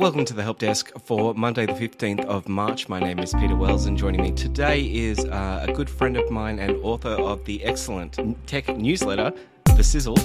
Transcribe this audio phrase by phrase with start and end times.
[0.00, 2.88] Welcome to the Help Desk for Monday, the 15th of March.
[2.88, 6.30] My name is Peter Wells, and joining me today is uh, a good friend of
[6.30, 9.30] mine and author of the excellent tech newsletter,
[9.76, 10.16] The Sizzle,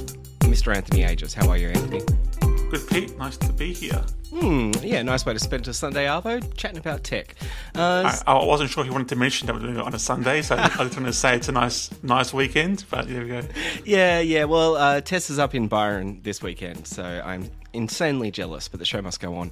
[0.43, 0.73] Mr.
[0.73, 1.33] Anthony Agius.
[1.33, 1.99] How are you, Anthony?
[2.69, 3.17] Good, Pete.
[3.17, 4.01] Nice to be here.
[4.29, 7.35] Hmm, yeah, nice way to spend a Sunday, Arvo, chatting about tech.
[7.75, 9.93] Uh, I, I wasn't sure if you wanted to mention that we're doing it on
[9.93, 12.85] a Sunday, so I was going to say it's a nice, nice weekend.
[12.89, 13.41] But there we go.
[13.85, 14.45] yeah, yeah.
[14.45, 18.85] Well, uh, Tess is up in Byron this weekend, so I'm insanely jealous, but the
[18.85, 19.51] show must go on.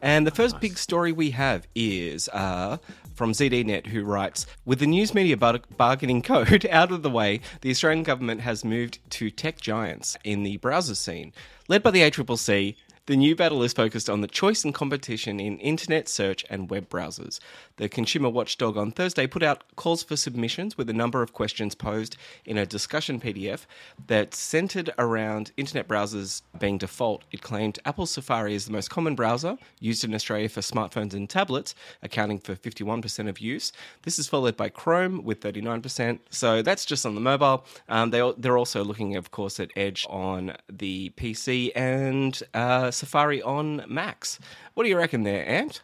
[0.00, 2.76] And the first big story we have is uh,
[3.14, 7.40] from ZDNet, who writes With the news media bar- bargaining code out of the way,
[7.62, 11.32] the Australian government has moved to tech giants in the browser scene.
[11.68, 15.58] Led by the ACCC, the new battle is focused on the choice and competition in
[15.58, 17.40] internet search and web browsers.
[17.76, 21.74] The consumer watchdog on Thursday put out calls for submissions with a number of questions
[21.74, 23.66] posed in a discussion PDF
[24.06, 27.24] that centered around internet browsers being default.
[27.30, 31.28] It claimed Apple Safari is the most common browser used in Australia for smartphones and
[31.28, 33.72] tablets, accounting for 51% of use.
[34.02, 36.18] This is followed by Chrome with 39%.
[36.30, 37.64] So that's just on the mobile.
[37.88, 43.42] Um, they, they're also looking, of course, at Edge on the PC and uh, Safari
[43.42, 44.38] on Macs.
[44.74, 45.82] What do you reckon there, Ant?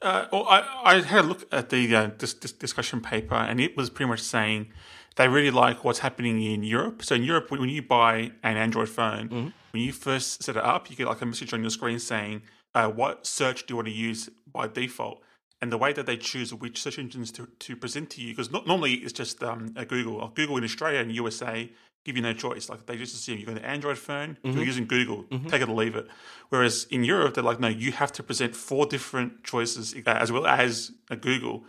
[0.00, 3.60] Uh, well, I, I had a look at the uh, this, this discussion paper, and
[3.60, 4.68] it was pretty much saying
[5.16, 7.04] they really like what's happening in Europe.
[7.04, 9.48] So in Europe, when you buy an Android phone, mm-hmm.
[9.72, 12.42] when you first set it up, you get like a message on your screen saying,
[12.74, 15.22] uh, "What search do you want to use by default?"
[15.60, 18.52] And the way that they choose which search engines to, to present to you, because
[18.52, 20.28] normally it's just um, a Google.
[20.28, 21.68] Google in Australia and USA
[22.08, 22.68] give you no choice.
[22.68, 24.56] Like they just assume you've got an Android phone, mm-hmm.
[24.56, 25.48] you're using Google, mm-hmm.
[25.48, 26.08] take it or leave it.
[26.48, 30.32] Whereas in Europe, they're like, no, you have to present four different choices uh, as
[30.32, 31.64] well as a Google.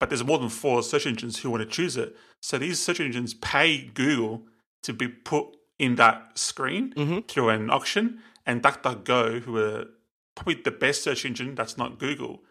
[0.00, 2.16] But there's more than four search engines who want to choose it.
[2.40, 4.42] So these search engines pay Google
[4.84, 7.18] to be put in that screen mm-hmm.
[7.28, 8.20] through an auction.
[8.46, 9.84] And DuckDuckGo, who are
[10.34, 12.42] probably the best search engine that's not Google,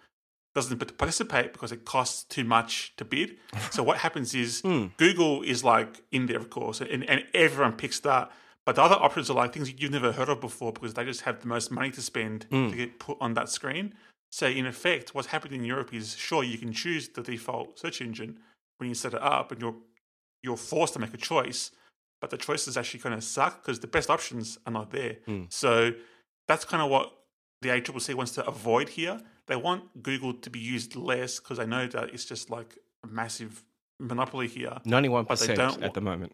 [0.57, 3.37] doesn't participate because it costs too much to bid.
[3.71, 4.89] So what happens is mm.
[4.97, 8.31] Google is like in there, of course, and, and everyone picks that.
[8.65, 11.21] But the other options are like things you've never heard of before because they just
[11.21, 12.69] have the most money to spend mm.
[12.71, 13.93] to get put on that screen.
[14.31, 18.01] So in effect, what's happening in Europe is sure you can choose the default search
[18.01, 18.39] engine
[18.77, 19.75] when you set it up, and you're
[20.41, 21.71] you're forced to make a choice.
[22.19, 25.17] But the choice is actually going to suck because the best options are not there.
[25.27, 25.53] Mm.
[25.53, 25.91] So
[26.47, 27.13] that's kind of what
[27.61, 31.65] the ACCC wants to avoid here they want Google to be used less because they
[31.65, 33.63] know that it's just like a massive
[33.99, 34.77] monopoly here.
[34.85, 36.33] Ninety-one percent at the moment.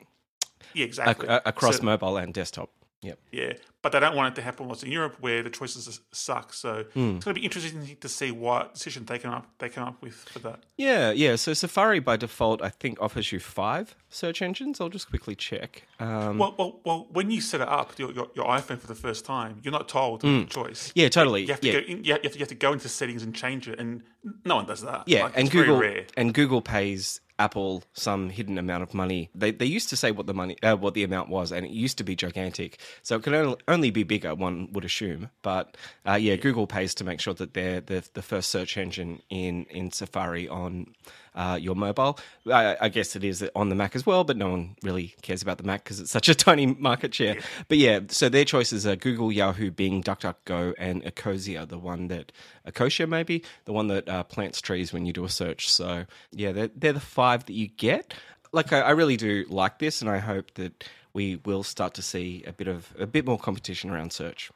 [0.73, 1.27] Yeah, exactly.
[1.27, 2.71] A- across so, mobile and desktop.
[3.03, 3.19] Yep.
[3.31, 6.53] Yeah, but they don't want it to happen what's in Europe where the choices suck.
[6.53, 7.17] So mm.
[7.17, 10.01] it's going to be interesting to see what decision they come up they come up
[10.01, 10.61] with for that.
[10.77, 11.35] Yeah, yeah.
[11.35, 14.79] So Safari by default, I think, offers you five search engines.
[14.79, 15.83] I'll just quickly check.
[15.99, 18.95] Um, well, well, well, when you set it up your, your, your iPhone for the
[18.95, 20.49] first time, you're not told mm.
[20.49, 20.91] choice.
[20.95, 21.41] Yeah, totally.
[21.41, 21.73] You have to yeah.
[21.73, 21.79] go.
[21.79, 24.03] In, you, have to, you have to go into settings and change it, and
[24.45, 25.03] no one does that.
[25.07, 25.83] Yeah, like, and Google
[26.15, 29.29] and Google pays Apple some hidden amount of money.
[29.33, 31.71] They they used to say what the money uh, what the amount was, and it
[31.71, 32.79] used to be gigantic.
[33.01, 35.29] So it can only be bigger, one would assume.
[35.41, 35.75] But
[36.07, 39.65] uh, yeah, Google pays to make sure that they're the the first search engine in
[39.65, 40.93] in Safari on
[41.35, 42.19] uh, your mobile.
[42.51, 45.41] I, I, guess it is on the Mac as well, but no one really cares
[45.41, 47.35] about the Mac because it's such a tiny market share.
[47.35, 47.41] Yeah.
[47.67, 52.31] But yeah, so their choices are Google, Yahoo, Bing, DuckDuckGo, and Ecosia, the one that
[52.67, 55.71] Ecosia maybe the one that uh, plants trees when you do a search.
[55.71, 58.13] So yeah, they're, they're the five that you get.
[58.51, 60.83] Like I, I really do like this, and I hope that
[61.13, 64.51] we will start to see a bit of a bit more competition around search.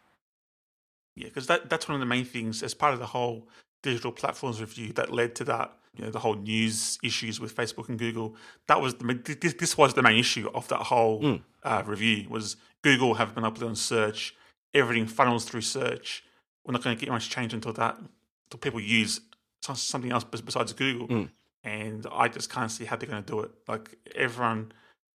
[1.16, 3.48] Yeah, because that that's one of the main things as part of the whole
[3.84, 7.90] digital platforms review that led to that you know the whole news issues with Facebook
[7.90, 8.36] and Google.
[8.68, 11.42] That was the, this, this was the main issue of that whole mm.
[11.64, 14.36] uh, review was Google have been up on search,
[14.74, 16.24] everything funnels through search.
[16.66, 19.22] We're not going to get much change until that until people use
[19.62, 21.08] something else besides Google.
[21.08, 21.30] Mm.
[21.64, 23.52] And I just can't see how they're going to do it.
[23.68, 24.72] Like everyone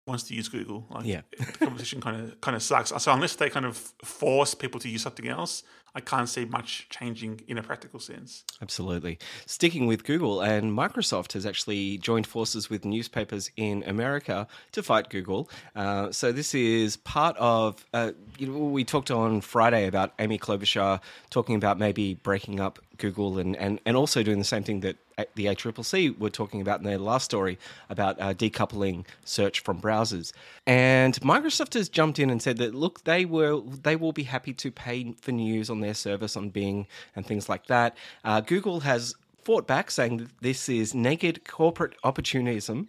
[0.07, 0.88] wants to use Google.
[0.89, 1.21] Like, Yeah.
[1.38, 2.92] the competition kind of kind of sucks.
[3.03, 5.63] So unless they kind of force people to use something else,
[5.94, 8.44] I can't see much changing in a practical sense.
[8.62, 9.19] Absolutely.
[9.45, 15.09] Sticking with Google, and Microsoft has actually joined forces with newspapers in America to fight
[15.09, 15.50] Google.
[15.75, 17.86] Uh, so this is part of.
[17.94, 22.80] Uh, you know, we talked on Friday about Amy Klobuchar talking about maybe breaking up
[22.98, 24.95] Google and, and, and also doing the same thing that
[25.36, 27.58] the ACCC were talking about in their last story
[27.90, 30.34] about uh, decoupling search from browsers.
[30.68, 34.54] And Microsoft has jumped in and said that look, they will they will be happy
[34.54, 37.98] to pay for news on their service on Bing and things like that.
[38.24, 42.88] Uh, Google has fought back, saying that this is naked corporate opportunism,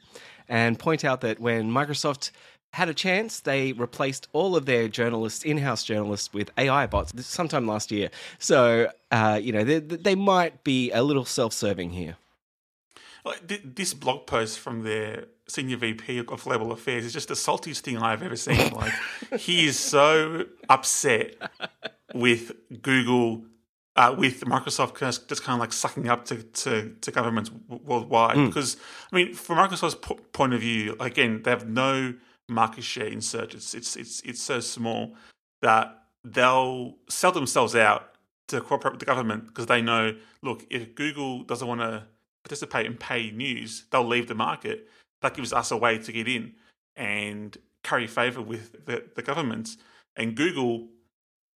[0.49, 2.31] and point out that when Microsoft
[2.75, 7.67] had a chance, they replaced all of their journalists, in-house journalists, with AI bots sometime
[7.67, 8.11] last year.
[8.39, 12.17] So, uh, you know, they, they might be a little self-serving here.
[13.25, 17.35] Like, th- this blog post from their senior VP of Global Affairs is just the
[17.35, 18.73] saltiest thing I've ever seen.
[18.75, 18.93] Like,
[19.39, 21.37] he is so upset
[22.15, 22.53] with
[22.83, 23.45] Google,
[23.97, 28.37] uh, with Microsoft just, kind of like sucking up to, to, to governments worldwide.
[28.47, 28.77] Because,
[29.13, 32.15] I mean, from Microsoft's po- point of view, again, they have no
[32.49, 33.55] market share in search.
[33.55, 35.15] It's, it's, it's, it's so small
[35.61, 38.15] that they'll sell themselves out
[38.49, 42.05] to cooperate with the government because they know, look, if Google doesn't want to
[42.45, 44.89] participate in paid news, they'll leave the market.
[45.21, 46.55] That gives us a way to get in
[46.97, 49.77] and curry favor with the, the governments.
[50.17, 50.89] And Google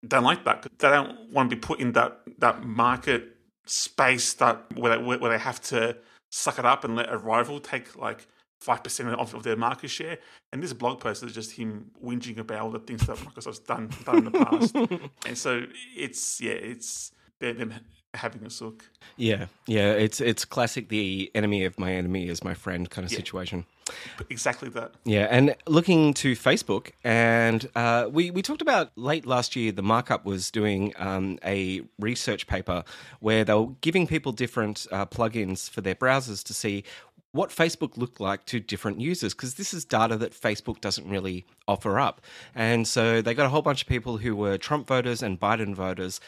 [0.07, 0.67] don't like that.
[0.79, 3.35] They don't want to be put in that, that market
[3.65, 5.97] space that where they, where they have to
[6.31, 8.27] suck it up and let a rival take like
[8.59, 10.17] five percent of, of their market share.
[10.51, 13.89] And this blog post is just him whinging about all the things that Microsoft's done
[14.05, 14.75] done in the past.
[15.25, 15.63] and so
[15.95, 17.73] it's yeah, it's they're them
[18.13, 18.85] having a sook.
[19.17, 20.89] Yeah, yeah, it's it's classic.
[20.89, 23.17] The enemy of my enemy is my friend kind of Yeah.
[23.17, 23.65] situation.
[24.29, 24.91] Exactly that.
[25.03, 29.71] Yeah, and looking to Facebook, and uh, we we talked about late last year.
[29.71, 32.83] The markup was doing um, a research paper
[33.19, 36.83] where they were giving people different uh, plugins for their browsers to see
[37.31, 41.45] what Facebook looked like to different users because this is data that Facebook doesn't really
[41.67, 42.21] offer up.
[42.53, 45.73] And so they got a whole bunch of people who were Trump voters and Biden
[45.73, 46.19] voters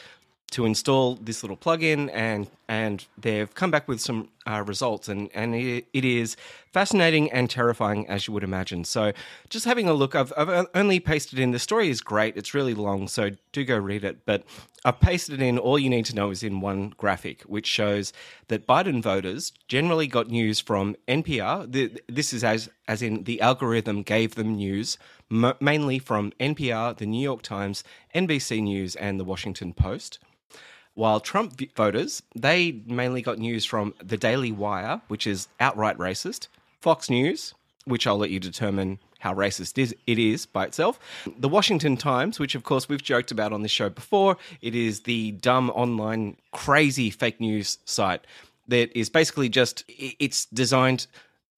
[0.52, 5.30] to install this little plugin and and they've come back with some uh, results and
[5.34, 6.36] and it, is
[6.72, 8.84] fascinating and terrifying as you would imagine.
[8.84, 9.12] So
[9.50, 12.74] just having a look I've, I've only pasted in the story is great it's really
[12.74, 14.44] long so do go read it but
[14.84, 18.14] I've pasted in all you need to know is in one graphic which shows
[18.48, 23.42] that Biden voters generally got news from NPR the, this is as as in the
[23.42, 24.98] algorithm gave them news
[25.32, 27.84] m- mainly from NPR the New York Times
[28.14, 30.20] NBC News and the Washington Post
[30.96, 36.48] while Trump voters, they mainly got news from the Daily Wire, which is outright racist,
[36.82, 37.54] Fox News,
[37.86, 41.00] which I'll let you determine how racist is- it is by itself,
[41.38, 44.38] the Washington Times, which of course we've joked about on this show before.
[44.62, 48.26] It is the dumb online crazy fake news site
[48.68, 51.08] that is basically just it's designed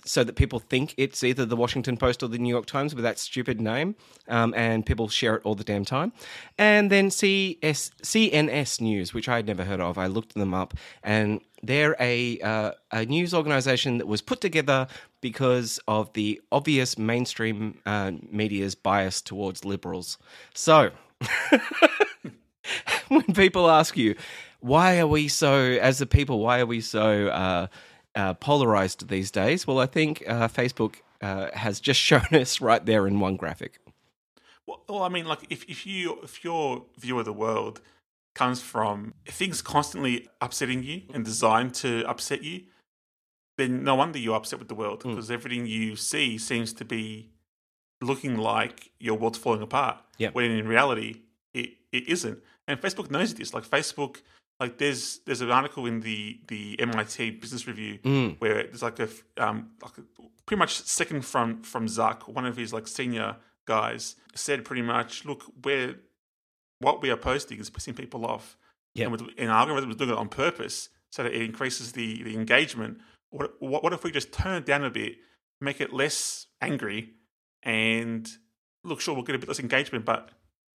[0.08, 3.04] so that people think it's either the Washington Post or the New York Times with
[3.04, 3.96] that stupid name,
[4.28, 6.14] um, and people share it all the damn time.
[6.58, 9.98] And then CS, CNS News, which I had never heard of.
[9.98, 10.74] I looked them up,
[11.04, 14.88] and they're a uh, a news organization that was put together
[15.22, 20.18] because of the obvious mainstream uh, media's bias towards liberals.
[20.54, 20.92] So.
[23.08, 24.16] when people ask you,
[24.60, 27.68] why are we so, as a people, why are we so uh,
[28.18, 29.68] uh, polarized these days?
[29.68, 33.80] Well, I think uh, Facebook uh, has just shown us right there in one graphic.
[34.66, 37.80] Well, well, I mean, like if, if you if your view of the world
[38.36, 42.64] comes from things constantly upsetting you and designed to upset you,
[43.58, 47.30] then no wonder you're upset with the world because everything you see seems to be
[48.02, 49.98] looking like your world's falling apart.
[50.18, 50.30] Yeah.
[50.34, 51.22] When in reality,
[51.54, 52.40] it, it isn't.
[52.68, 53.54] And Facebook knows this.
[53.54, 54.18] Like Facebook,
[54.60, 58.40] like there's there's an article in the the MIT Business Review Mm.
[58.40, 60.02] where there's like a um like a,
[60.46, 63.36] pretty much second from from Zuck, one of his like senior
[63.68, 65.96] guys said pretty much, look, we're
[66.80, 68.58] what we are posting is pissing people off.
[68.96, 69.04] Yeah.
[69.06, 72.24] And, with, and our algorithm is doing it on purpose so that it increases the,
[72.24, 73.00] the engagement.
[73.30, 75.16] What, what, what if we just turn it down a bit,
[75.62, 77.14] make it less angry,
[77.64, 78.28] and
[78.84, 80.30] look, sure, we'll get a bit less engagement, but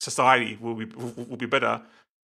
[0.00, 1.82] society will be will, will be better.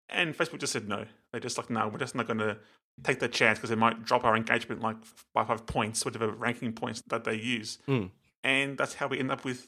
[0.08, 1.06] And Facebook just said no.
[1.35, 2.57] They're just like, no, we're just not going to
[3.03, 4.97] take that chance because it might drop our engagement like
[5.33, 7.79] by five points, whatever ranking points that they use.
[7.88, 8.11] Mm.
[8.45, 9.67] And that's how we end up with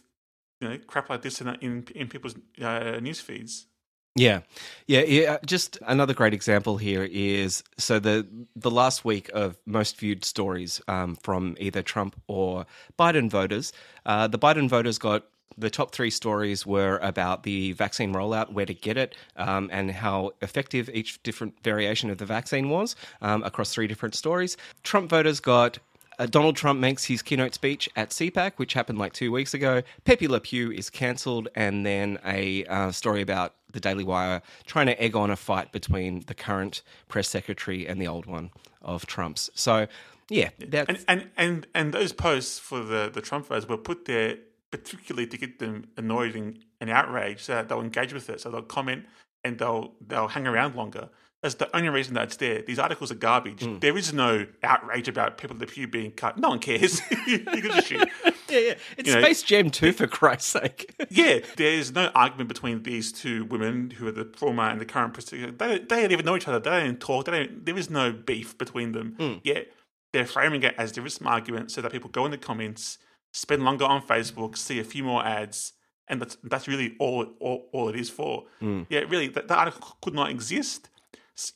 [0.60, 3.66] you know crap like this in in, in people's uh, news feeds.
[4.14, 4.42] Yeah,
[4.86, 5.38] yeah, yeah.
[5.44, 10.80] Just another great example here is so the the last week of most viewed stories
[10.86, 12.64] um, from either Trump or
[12.96, 13.72] Biden voters.
[14.06, 15.24] Uh, the Biden voters got
[15.58, 19.90] the top three stories were about the vaccine rollout, where to get it, um, and
[19.90, 24.56] how effective each different variation of the vaccine was um, across three different stories.
[24.82, 25.78] Trump voters got
[26.18, 29.82] uh, Donald Trump makes his keynote speech at CPAC, which happened like two weeks ago.
[30.04, 34.86] Pepe Le Pew is cancelled, and then a uh, story about the Daily Wire trying
[34.86, 38.50] to egg on a fight between the current press secretary and the old one
[38.80, 39.50] of Trump's.
[39.54, 39.86] So,
[40.30, 44.06] yeah, that's And and and, and those posts for the, the Trump voters were put
[44.06, 44.38] there
[44.70, 48.40] particularly to get them annoyed and, and outraged so that they'll engage with it.
[48.40, 49.06] So they'll comment
[49.44, 51.08] and they'll they'll hang around longer.
[51.42, 52.62] That's the only reason that it's there.
[52.62, 53.62] These articles are garbage.
[53.62, 53.78] Hmm.
[53.78, 56.38] There is no outrage about Pepe Le Pew being cut.
[56.38, 56.98] No one cares.
[57.26, 58.08] Who gives a shit?
[58.48, 58.74] yeah, yeah.
[58.96, 60.92] It's you know- Space Jam 2, for Christ's sake.
[61.10, 65.14] Yeah, there's no argument between these two women who are the former and the current
[65.14, 65.58] president.
[65.58, 66.58] They, they don't even know each other.
[66.58, 67.26] They don't talk.
[67.26, 67.64] They don't.
[67.64, 69.40] There is no beef between them.
[69.44, 69.68] Yet
[70.12, 72.98] they're framing it as there is some argument, so that people go in the comments,
[73.32, 75.72] spend longer on Facebook, see a few more ads,
[76.08, 78.44] and that's that's really all all, all it is for.
[78.60, 78.82] Hmm.
[78.88, 80.88] Yeah, really, that, that article could not exist.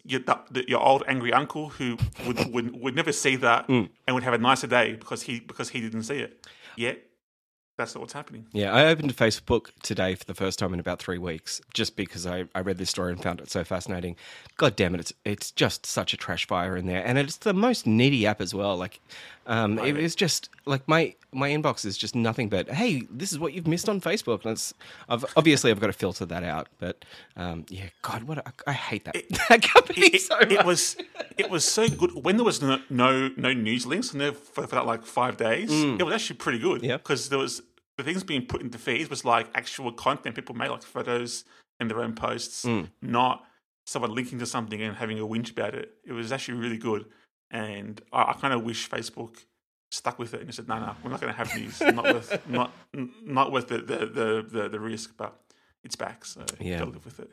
[0.05, 1.97] Your, the- your old angry uncle who
[2.27, 3.85] would, would would never see that hmm.
[4.07, 6.47] and would have a nicer day because he because he didn't see it.
[6.77, 7.03] Yet
[7.81, 8.47] that's not what's happening.
[8.53, 12.27] Yeah, I opened Facebook today for the first time in about three weeks, just because
[12.27, 14.17] I, I read this story and found it so fascinating.
[14.59, 17.55] God damn it, it's it's just such a trash fire in there, and it's the
[17.55, 18.77] most needy app as well.
[18.77, 19.01] Like,
[19.51, 23.39] um, it was just like my my inbox is just nothing but hey, this is
[23.39, 24.43] what you've missed on Facebook.
[24.45, 24.73] And it's
[25.09, 27.05] I've, obviously I've got to filter that out, but
[27.37, 29.17] um, yeah, God, what a, I hate that
[29.49, 30.97] that company it, so it was
[31.37, 34.67] it was so good when there was no no, no news links and there for,
[34.67, 35.71] for that like five days.
[35.71, 36.81] It was actually pretty good.
[36.83, 36.89] Mm.
[36.89, 36.97] Yeah.
[36.97, 37.63] because there was
[37.97, 41.45] the things being put into feeds was like actual content people made like photos
[41.79, 42.89] and their own posts, Mm.
[43.03, 43.45] not
[43.87, 45.95] someone linking to something and having a whinge about it.
[46.07, 47.07] It was actually really good,
[47.51, 49.37] and I, I kind of wish Facebook
[49.91, 51.81] stuck with it and said, "No, no, we're not going to have these.
[51.95, 52.73] not worth not
[53.25, 55.39] not worth the the, the, the, risk." But
[55.83, 56.79] it's back, so Yeah.
[56.79, 57.31] got to live with it.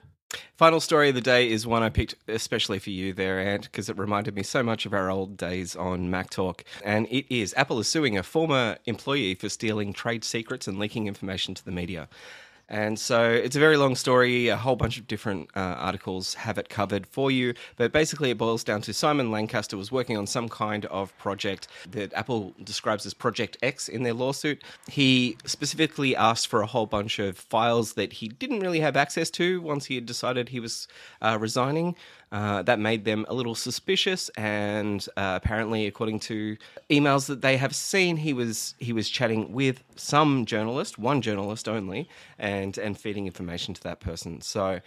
[0.57, 3.87] Final story of the day is one I picked especially for you there, Ant, because
[3.89, 6.65] it reminded me so much of our old days on Mac Talk.
[6.83, 11.07] And it is Apple is suing a former employee for stealing trade secrets and leaking
[11.07, 12.09] information to the media.
[12.69, 14.49] And so it's a very long story.
[14.49, 17.53] A whole bunch of different uh, articles have it covered for you.
[17.77, 21.67] But basically, it boils down to Simon Lancaster was working on some kind of project
[21.91, 24.63] that Apple describes as Project X in their lawsuit.
[24.89, 29.29] He specifically asked for a whole bunch of files that he didn't really have access
[29.31, 30.87] to once he had decided he was
[31.21, 31.95] uh, resigning.
[32.29, 36.57] Uh, that made them a little suspicious, and uh, apparently, according to
[36.89, 41.69] emails that they have seen, he was he was chatting with some journalist, one journalist
[41.69, 44.41] only, and and feeding information to that person.
[44.41, 44.81] So.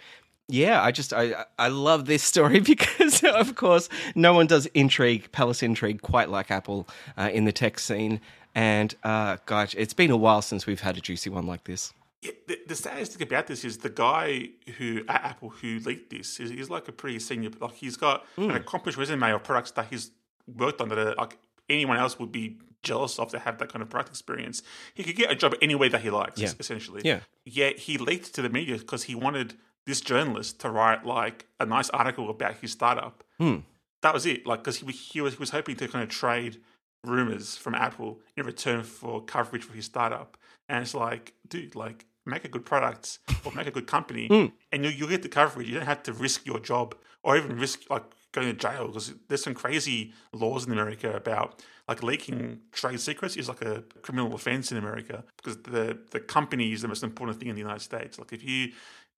[0.47, 5.31] Yeah, I just I I love this story because of course no one does intrigue,
[5.31, 8.19] palace intrigue quite like Apple uh, in the tech scene,
[8.53, 11.93] and uh, gosh, it's been a while since we've had a juicy one like this.
[12.21, 16.09] Yeah, the, the saddest thing about this is the guy who at Apple who leaked
[16.09, 17.51] this is he's like a pretty senior.
[17.59, 20.11] Like he's got an accomplished resume of products that he's
[20.47, 21.37] worked on that are, like
[21.69, 24.63] anyone else would be jealous of to have that kind of product experience.
[24.93, 26.51] He could get a job any way that he likes, Yeah.
[26.59, 27.01] essentially.
[27.05, 27.19] Yeah.
[27.45, 31.65] Yet he leaked to the media because he wanted this journalist to write like a
[31.65, 33.23] nice article about his startup.
[33.39, 33.57] Hmm.
[34.01, 34.45] That was it.
[34.47, 36.57] Like because he, was- he was he was hoping to kind of trade
[37.03, 40.37] rumors from Apple in return for coverage for his startup.
[40.69, 44.45] And it's like, dude, like make a good product or make a good company, hmm.
[44.71, 45.67] and you you get the coverage.
[45.67, 49.13] You don't have to risk your job or even risk like going to jail because
[49.27, 54.33] there's some crazy laws in America about like leaking trade secrets is like a criminal
[54.33, 57.81] offense in America because the the company is the most important thing in the United
[57.81, 58.17] States.
[58.17, 58.71] Like if you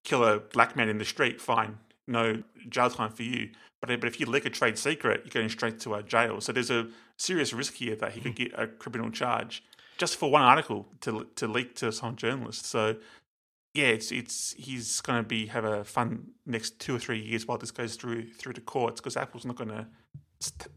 [0.03, 1.77] kill a black man in the street, fine,
[2.07, 3.49] no jail time for you.
[3.81, 6.41] But but if you leak a trade secret, you're going straight to a jail.
[6.41, 8.43] So there's a serious risk here that he could hmm.
[8.43, 9.63] get a criminal charge
[9.97, 12.65] just for one article to to leak to some journalist.
[12.65, 12.95] So
[13.73, 17.47] yeah, it's it's he's going to be have a fun next two or three years
[17.47, 19.87] while this goes through through the courts because Apple's not going to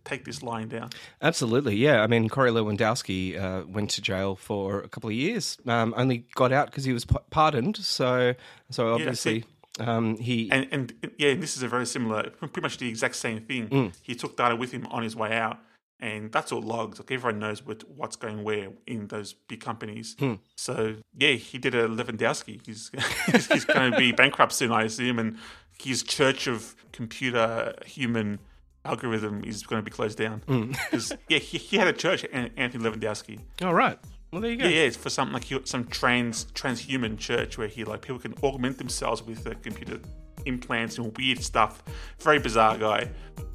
[0.04, 0.90] take this lying down.
[1.20, 2.02] Absolutely, yeah.
[2.02, 5.58] I mean, Corey Lewandowski uh, went to jail for a couple of years.
[5.66, 7.76] Um, only got out because he was p- pardoned.
[7.76, 8.34] So,
[8.70, 9.44] so obviously,
[9.78, 13.40] um, he And and yeah, this is a very similar, pretty much the exact same
[13.40, 13.92] thing.
[14.02, 15.58] He took data with him on his way out,
[16.00, 16.98] and that's all logged.
[16.98, 20.16] Like everyone knows what what's going where in those big companies.
[20.18, 20.34] Hmm.
[20.56, 22.60] So yeah, he did a Levandowski.
[22.66, 22.90] He's
[23.32, 25.36] he's, he's going to be bankrupt soon, I assume, and
[25.82, 28.38] his church of computer human
[28.84, 30.42] algorithm is going to be closed down.
[30.46, 30.68] down.
[30.68, 30.72] Hmm.
[30.90, 33.40] 'Cause, yeah, he, he had a church, An- Anthony Levandowski.
[33.62, 33.98] all right.
[34.32, 34.64] Well, there you go.
[34.64, 38.34] Yeah, yeah, it's for something like some trans transhuman church where he like people can
[38.42, 40.00] augment themselves with a computer
[40.46, 41.82] implants and weird stuff.
[42.20, 43.10] Very bizarre guy.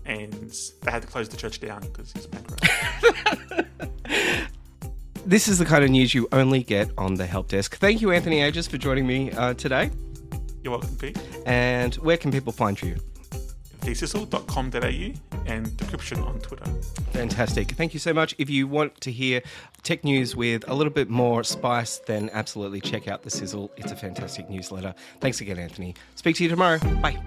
[0.05, 2.67] And they had to close the church down because he's bankrupt.
[5.25, 7.77] This is the kind of news you only get on the help desk.
[7.77, 9.91] Thank you, Anthony Agius, for joining me uh, today.
[10.63, 11.17] You're welcome, Pete.
[11.45, 12.95] And where can people find you?
[13.81, 16.65] thesizzle.com.au and Decryption on Twitter.
[17.11, 17.71] Fantastic.
[17.71, 18.35] Thank you so much.
[18.37, 19.41] If you want to hear
[19.83, 23.71] tech news with a little bit more spice, then absolutely check out The Sizzle.
[23.77, 24.93] It's a fantastic newsletter.
[25.19, 25.95] Thanks again, Anthony.
[26.15, 26.79] Speak to you tomorrow.
[27.01, 27.19] Bye.